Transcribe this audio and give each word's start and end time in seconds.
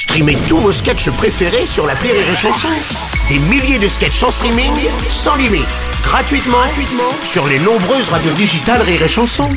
Streamez 0.00 0.38
tous 0.48 0.56
vos 0.56 0.72
sketchs 0.72 1.10
préférés 1.10 1.66
sur 1.66 1.86
la 1.86 1.92
Rire 1.92 2.14
et 2.14 2.34
Chanson. 2.34 2.68
Des 3.28 3.38
milliers 3.50 3.78
de 3.78 3.86
sketchs 3.86 4.22
en 4.22 4.30
streaming, 4.30 4.72
sans 5.10 5.36
limite, 5.36 5.68
gratuitement, 6.02 6.56
gratuitement 6.56 7.12
sur 7.22 7.46
les 7.46 7.58
nombreuses 7.58 8.08
radios 8.08 8.32
digitales 8.32 8.80
Rire 8.80 9.02
et 9.02 9.08
Chanson. 9.08 9.50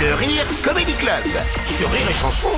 Le 0.00 0.14
Rire 0.14 0.44
Comedy 0.64 0.92
Club 0.94 1.22
sur 1.64 1.88
Rire 1.92 2.10
et 2.10 2.12
Chanson. 2.12 2.48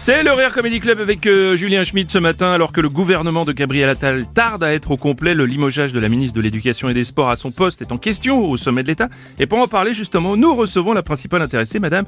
C'est 0.00 0.22
le 0.22 0.32
Rire 0.32 0.54
Comedy 0.54 0.80
Club 0.80 1.00
avec 1.00 1.26
euh, 1.26 1.58
Julien 1.58 1.84
Schmidt 1.84 2.10
ce 2.10 2.18
matin, 2.18 2.50
alors 2.52 2.72
que 2.72 2.80
le 2.80 2.88
gouvernement 2.88 3.44
de 3.44 3.52
Gabriel 3.52 3.90
Attal 3.90 4.24
tarde 4.24 4.64
à 4.64 4.72
être 4.72 4.92
au 4.92 4.96
complet. 4.96 5.34
Le 5.34 5.44
limogeage 5.44 5.92
de 5.92 6.00
la 6.00 6.08
ministre 6.08 6.36
de 6.36 6.40
l'Éducation 6.40 6.88
et 6.88 6.94
des 6.94 7.04
Sports 7.04 7.28
à 7.28 7.36
son 7.36 7.50
poste 7.50 7.82
est 7.82 7.92
en 7.92 7.98
question 7.98 8.42
au 8.42 8.56
sommet 8.56 8.82
de 8.82 8.88
l'État. 8.88 9.10
Et 9.38 9.44
pour 9.44 9.58
en 9.58 9.66
parler 9.66 9.92
justement, 9.92 10.38
nous 10.38 10.54
recevons 10.54 10.92
la 10.92 11.02
principale 11.02 11.42
intéressée, 11.42 11.80
Madame 11.80 12.06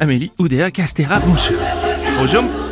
Amélie 0.00 0.32
Oudéa 0.40 0.72
Castera. 0.72 1.20
Bonjour. 1.20 1.58
Bonjour. 2.18 2.71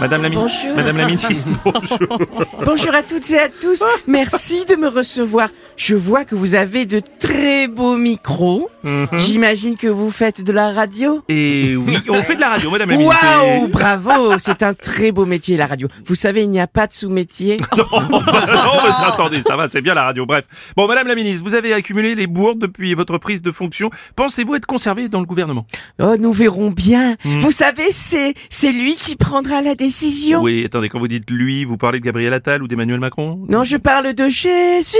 Madame 0.00 0.22
la 0.22 0.28
ministre. 0.28 0.58
Bonjour. 0.64 0.76
Madame 0.76 0.96
la 0.96 1.06
ministre. 1.06 1.50
Bonjour. 1.64 2.18
Bonjour 2.64 2.94
à 2.94 3.02
toutes 3.02 3.30
et 3.30 3.38
à 3.38 3.48
tous. 3.48 3.82
Merci 4.08 4.64
de 4.66 4.74
me 4.74 4.88
recevoir. 4.88 5.48
Je 5.76 5.94
vois 5.94 6.24
que 6.24 6.34
vous 6.34 6.56
avez 6.56 6.84
de 6.84 7.00
très 7.18 7.68
beaux 7.68 7.96
micros. 7.96 8.70
J'imagine 9.12 9.76
que 9.76 9.86
vous 9.86 10.10
faites 10.10 10.42
de 10.42 10.52
la 10.52 10.70
radio. 10.70 11.22
Et 11.28 11.76
oui, 11.76 11.98
on 12.08 12.22
fait 12.22 12.34
de 12.34 12.40
la 12.40 12.50
radio, 12.50 12.70
Madame 12.70 12.90
la 12.90 12.96
ministre. 12.96 13.24
Waouh, 13.24 13.68
bravo, 13.68 14.38
c'est 14.38 14.62
un 14.62 14.74
très 14.74 15.12
beau 15.12 15.26
métier 15.26 15.56
la 15.56 15.66
radio. 15.66 15.88
Vous 16.06 16.14
savez, 16.14 16.42
il 16.42 16.50
n'y 16.50 16.60
a 16.60 16.66
pas 16.66 16.86
de 16.86 16.92
sous-métier. 16.92 17.56
non, 17.76 17.86
mais 18.12 19.06
attendez, 19.06 19.42
ça 19.42 19.56
va, 19.56 19.68
c'est 19.70 19.80
bien 19.80 19.94
la 19.94 20.02
radio. 20.02 20.26
Bref. 20.26 20.44
Bon, 20.76 20.88
Madame 20.88 21.06
la 21.06 21.14
ministre, 21.14 21.44
vous 21.44 21.54
avez 21.54 21.72
accumulé 21.72 22.14
les 22.14 22.26
bourdes 22.26 22.58
depuis 22.58 22.94
votre 22.94 23.18
prise 23.18 23.42
de 23.42 23.50
fonction. 23.52 23.90
Pensez-vous 24.16 24.56
être 24.56 24.66
conservée 24.66 25.08
dans 25.08 25.20
le 25.20 25.26
gouvernement? 25.26 25.66
Oh, 26.02 26.16
nous 26.18 26.32
verrons 26.32 26.70
bien. 26.70 27.16
Vous 27.24 27.52
savez, 27.52 27.90
c'est 27.90 28.72
lui 28.72 28.96
qui 28.96 29.16
prendra 29.16 29.62
la 29.62 29.74
décision. 29.74 29.83
Oui, 30.42 30.64
attendez, 30.64 30.88
quand 30.88 30.98
vous 30.98 31.08
dites 31.08 31.30
lui, 31.30 31.64
vous 31.64 31.76
parlez 31.76 32.00
de 32.00 32.04
Gabriel 32.04 32.32
Attal 32.32 32.62
ou 32.62 32.68
d'Emmanuel 32.68 33.00
Macron? 33.00 33.40
Non, 33.48 33.64
je 33.64 33.76
parle 33.76 34.14
de 34.14 34.28
Jésus, 34.28 34.96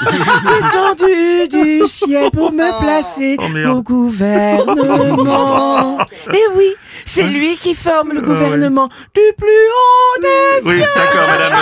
descendu 0.48 1.48
du 1.48 1.86
ciel 1.86 2.30
pour 2.30 2.52
me 2.52 2.82
placer 2.82 3.36
Oh, 3.38 3.78
au 3.78 3.82
gouvernement. 3.82 5.98
Et 6.32 6.44
oui, 6.56 6.74
c'est 7.04 7.24
lui 7.24 7.56
qui 7.56 7.74
forme 7.74 8.12
le 8.12 8.20
gouvernement 8.20 8.88
du 9.14 9.20
plus 9.36 9.48
haut 9.48 10.20
des 10.20 10.68
Oui, 10.68 10.78
d'accord, 10.80 11.26
Madame 11.28 11.52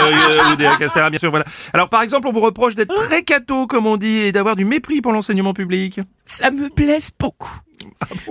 Oudéa 0.52 0.76
Castera, 0.76 1.10
bien 1.10 1.18
sûr, 1.18 1.30
voilà. 1.30 1.44
Alors, 1.72 1.88
par 1.88 2.02
exemple, 2.02 2.28
on 2.28 2.32
vous 2.32 2.40
reproche 2.40 2.74
d'être 2.74 2.94
très 3.06 3.22
cato, 3.22 3.66
comme 3.66 3.86
on 3.86 3.96
dit, 3.96 4.18
et 4.18 4.32
d'avoir 4.32 4.56
du 4.56 4.64
mépris 4.64 5.00
pour 5.00 5.12
l'enseignement 5.12 5.54
public. 5.54 6.00
Ça 6.24 6.50
me 6.50 6.68
blesse 6.68 7.10
beaucoup. 7.18 7.60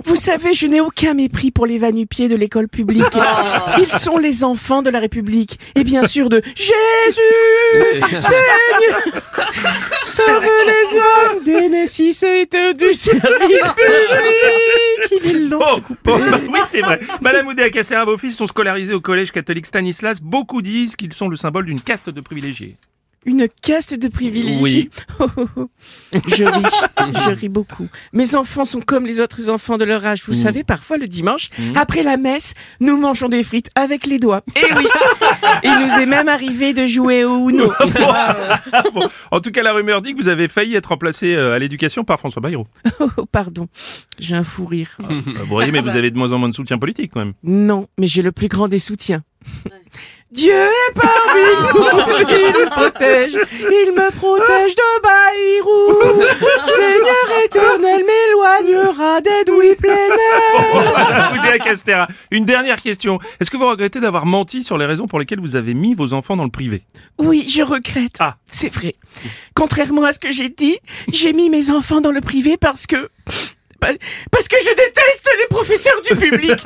Vous 0.04 0.16
savez, 0.16 0.54
je 0.54 0.66
n'ai 0.66 0.80
aucun 0.80 1.14
mépris 1.14 1.50
pour 1.50 1.66
les 1.66 1.78
vanupiers 1.78 2.28
de 2.28 2.36
l'école 2.36 2.68
publique. 2.68 3.04
Ils 3.78 3.98
sont 3.98 4.16
les 4.18 4.44
enfants 4.44 4.82
de 4.82 4.90
la 4.90 4.98
République. 5.00 5.58
Et 5.74 5.84
bien 5.84 6.04
sûr 6.06 6.28
de 6.28 6.42
Jésus, 6.54 6.70
Seigneur, 8.20 9.02
sauve 10.02 10.48
les 10.66 10.98
hommes 10.98 11.44
des 11.44 11.68
nécessités 11.68 12.74
du 12.74 12.92
service 12.92 13.20
public. 13.22 14.77
Il 15.10 15.26
est 15.26 15.38
long, 15.38 15.58
Oh, 15.62 15.80
oh, 15.88 15.94
bah 16.04 16.40
oui, 16.48 16.60
c'est 16.68 16.80
vrai. 16.80 17.00
Madame 17.20 17.46
Oudéa 17.48 17.70
Castera, 17.70 18.04
vos 18.04 18.18
fils 18.18 18.36
sont 18.36 18.46
scolarisés 18.46 18.94
au 18.94 19.00
collège 19.00 19.32
catholique 19.32 19.66
Stanislas. 19.66 20.20
Beaucoup 20.20 20.62
disent 20.62 20.96
qu'ils 20.96 21.12
sont 21.12 21.28
le 21.28 21.36
symbole 21.36 21.66
d'une 21.66 21.80
caste 21.80 22.10
de 22.10 22.20
privilégiés. 22.20 22.76
Une 23.24 23.48
caste 23.62 23.94
de 23.94 24.08
privilégiés. 24.08 24.90
Oh, 25.20 25.26
oh, 25.36 25.46
oh. 25.56 25.68
Je 26.28 26.44
ris, 26.44 26.62
je 27.26 27.30
ris 27.30 27.48
beaucoup. 27.48 27.88
Mes 28.12 28.34
enfants 28.34 28.64
sont 28.64 28.80
comme 28.80 29.04
les 29.06 29.20
autres 29.20 29.50
enfants 29.50 29.76
de 29.76 29.84
leur 29.84 30.04
âge. 30.06 30.22
Vous 30.26 30.34
savez, 30.34 30.64
parfois 30.64 30.96
le 30.98 31.08
dimanche, 31.08 31.50
après 31.74 32.02
la 32.02 32.16
messe, 32.16 32.54
nous 32.80 32.96
mangeons 32.96 33.28
des 33.28 33.42
frites 33.42 33.70
avec 33.74 34.06
les 34.06 34.18
doigts. 34.18 34.42
Et 34.56 34.72
oui, 34.74 34.86
il 35.64 35.78
nous 35.80 35.90
est 36.00 36.06
même 36.06 36.28
arrivé 36.28 36.72
de 36.72 36.86
jouer 36.86 37.24
au 37.24 37.48
Uno. 37.50 37.72
Bon, 38.94 39.08
en 39.30 39.40
tout 39.40 39.50
cas, 39.50 39.62
la 39.62 39.72
rumeur 39.72 40.00
dit 40.02 40.14
que 40.14 40.18
vous 40.22 40.28
avez 40.28 40.48
failli 40.48 40.74
être 40.74 40.86
remplacé 40.86 41.34
euh, 41.34 41.54
à 41.54 41.58
l'éducation 41.58 42.04
par 42.04 42.18
François 42.18 42.40
Bayrou. 42.42 42.66
Oh, 43.00 43.24
pardon, 43.30 43.68
j'ai 44.18 44.34
un 44.34 44.44
fou 44.44 44.64
rire. 44.66 44.96
Euh, 45.00 45.20
Vous 45.40 45.46
voyez, 45.46 45.70
mais 45.72 45.80
vous 45.80 45.96
avez 45.96 46.10
de 46.10 46.16
moins 46.18 46.32
en 46.32 46.38
moins 46.38 46.48
de 46.48 46.54
soutien 46.54 46.78
politique, 46.78 47.12
quand 47.14 47.20
même. 47.20 47.34
Non, 47.42 47.88
mais 47.98 48.06
j'ai 48.06 48.22
le 48.22 48.32
plus 48.32 48.48
grand 48.48 48.68
des 48.68 48.78
soutiens. 48.78 49.22
Dieu 50.30 50.52
est 50.52 50.94
parmi 50.94 51.40
nous, 51.74 52.28
il 52.28 52.64
me 52.64 52.68
protège, 52.68 53.32
il 53.32 53.92
me 53.92 54.10
protège 54.10 54.74
de 54.74 55.02
Bayrou. 55.02 56.22
Seigneur 56.62 57.44
éternel 57.44 58.04
m'éloignera 58.04 59.22
des 59.22 59.44
douilles 59.46 59.74
pleines. 59.76 60.18
Une 62.30 62.44
dernière 62.44 62.82
question. 62.82 63.18
Est-ce 63.40 63.50
que 63.50 63.56
vous 63.56 63.68
regrettez 63.68 64.00
d'avoir 64.00 64.26
menti 64.26 64.64
sur 64.64 64.76
les 64.76 64.84
raisons 64.84 65.06
pour 65.06 65.18
lesquelles 65.18 65.40
vous 65.40 65.56
avez 65.56 65.72
mis 65.72 65.94
vos 65.94 66.12
enfants 66.12 66.36
dans 66.36 66.44
le 66.44 66.50
privé? 66.50 66.82
Oui, 67.18 67.48
je 67.48 67.62
regrette. 67.62 68.16
Ah. 68.20 68.36
C'est 68.46 68.72
vrai. 68.72 68.94
Contrairement 69.54 70.04
à 70.04 70.12
ce 70.12 70.18
que 70.18 70.30
j'ai 70.30 70.50
dit, 70.50 70.78
j'ai 71.10 71.32
mis 71.32 71.48
mes 71.48 71.70
enfants 71.70 72.00
dans 72.00 72.12
le 72.12 72.20
privé 72.20 72.56
parce 72.58 72.86
que... 72.86 73.08
Parce 73.80 74.48
que 74.48 74.56
je 74.58 74.70
déteste 74.74 75.30
les 75.38 75.46
professeurs 75.46 76.00
du 76.02 76.14
public. 76.16 76.52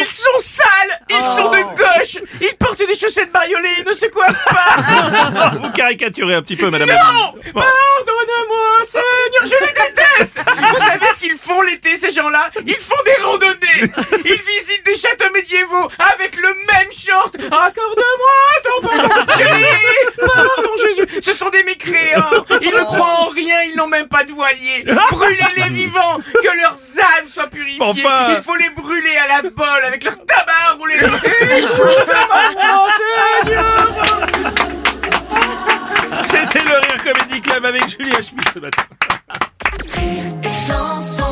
Ils 0.00 0.06
sont 0.06 0.38
sales, 0.40 1.00
ils 1.08 1.22
sont 1.22 1.50
de 1.50 1.62
gauche, 1.76 2.18
ils 2.40 2.56
portent 2.58 2.86
des 2.86 2.94
chaussettes 2.94 3.30
bariolées, 3.32 3.76
ils 3.80 3.86
ne 3.86 3.94
se 3.94 4.06
coiffent 4.06 4.44
pas. 4.44 5.50
Vous 5.62 5.70
caricaturez 5.72 6.34
un 6.34 6.42
petit 6.42 6.56
peu, 6.56 6.70
Madame 6.70 6.88
Non. 6.88 7.34
Bon. 7.54 7.60
Pardonne-moi, 7.60 8.84
Seigneur, 8.84 9.42
je 9.44 9.66
les 9.66 9.72
déteste 9.72 10.44
Vous 10.46 10.78
savez 10.78 11.06
ce 11.14 11.20
qu'ils 11.20 11.36
font 11.36 11.62
l'été, 11.62 11.96
ces 11.96 12.10
gens-là? 12.10 12.50
Ils 12.66 12.76
font 12.76 13.02
des 13.04 13.22
randonnées 13.22 13.92
Ils 14.24 14.42
visitent 14.42 14.84
des 14.84 14.96
châteaux 14.96 15.30
médiévaux 15.32 15.88
avec 16.12 16.36
le 16.36 16.48
même 16.48 16.90
short 16.92 17.36
Accorde-moi 17.36 18.34
ton 18.62 18.88
pardon 18.88 19.32
Chérie 19.36 19.64
Pardon, 20.18 20.70
Jésus 20.86 21.20
Ce 21.20 21.32
sont 21.32 21.50
des 21.50 21.62
mécréants 21.62 22.44
Ils 22.60 22.70
ne 22.70 22.84
croient 22.84 23.28
en 23.28 23.30
ils 23.68 23.76
n'ont 23.76 23.86
même 23.88 24.08
pas 24.08 24.24
de 24.24 24.32
voilier 24.32 24.84
Brûlez-les 25.10 25.68
vivants 25.70 26.18
Que 26.42 26.56
leurs 26.60 26.76
âmes 27.18 27.28
soient 27.28 27.48
purifiées 27.48 27.78
Enfin. 27.80 28.28
Il 28.36 28.42
faut 28.42 28.56
les 28.56 28.70
brûler 28.70 29.16
à 29.16 29.28
la 29.42 29.50
bolle 29.50 29.84
avec 29.84 30.04
leur 30.04 30.16
tabac 30.24 30.76
roulé 30.78 30.98
C'était 36.24 36.64
le 36.64 36.76
Rire 36.78 37.04
Comedy 37.04 37.40
Club 37.40 37.64
avec 37.64 37.88
Julien 37.88 38.22
Schmitt 38.22 38.48
ce 38.52 38.58
matin. 38.58 38.82
et 40.42 40.52
chanson. 40.52 41.24